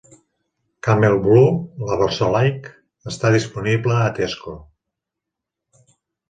Camel 0.85 1.17
Blue, 1.27 1.51
la 1.89 1.97
versió 1.99 2.29
light, 2.37 2.71
està 3.13 3.31
disponible 3.37 3.99
a 4.07 4.09
Tesco. 4.21 4.57